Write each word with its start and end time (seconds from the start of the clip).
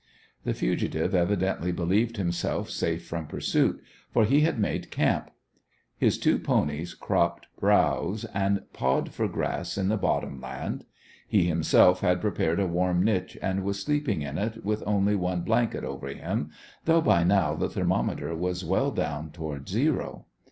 The 0.45 0.55
fugitive 0.55 1.13
evidently 1.13 1.71
believed 1.71 2.17
himself 2.17 2.71
safe 2.71 3.05
from 3.05 3.27
pursuit, 3.27 3.83
for 4.11 4.25
he 4.25 4.41
had 4.41 4.57
made 4.59 4.89
camp. 4.89 5.29
His 5.95 6.17
two 6.17 6.39
ponies 6.39 6.95
cropped 6.95 7.45
browse 7.59 8.25
and 8.33 8.63
pawed 8.73 9.11
for 9.13 9.27
grass 9.27 9.77
in 9.77 9.89
the 9.89 9.97
bottom 9.97 10.41
land. 10.41 10.85
He 11.27 11.43
himself 11.43 11.99
had 12.01 12.19
prepared 12.19 12.59
a 12.59 12.65
warm 12.65 13.03
niche 13.03 13.37
and 13.43 13.63
was 13.63 13.79
sleeping 13.83 14.23
in 14.23 14.39
it 14.39 14.65
with 14.65 14.81
only 14.87 15.13
one 15.15 15.41
blanket 15.41 15.83
over 15.83 16.07
him, 16.07 16.49
though 16.85 17.01
by 17.01 17.23
now 17.23 17.53
the 17.53 17.69
thermometer 17.69 18.35
was 18.35 18.65
well 18.65 18.89
down 18.89 19.29
toward 19.29 19.69
zero. 19.69 20.25